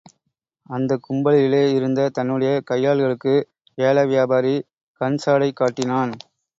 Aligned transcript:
அந்தக் 0.69 1.03
கும்பலிலே 1.07 1.73
இருந்த 1.73 2.09
தன்னுடைய 2.09 2.53
கையாள்களுக்கு, 2.71 3.35
ஏல 3.77 4.07
வியாபாரி 4.07 4.55
கண்சாடை 5.01 5.51
காட்டினான். 5.53 6.13